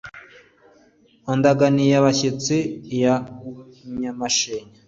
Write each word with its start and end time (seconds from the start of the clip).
wa 1.25 1.33
ndaganiy-abashyitsi 1.39 2.55
ya 3.01 3.15
nyamashema 3.99 4.71